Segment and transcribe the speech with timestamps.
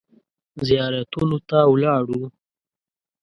[0.67, 2.21] زیارتونو ته ولاړو.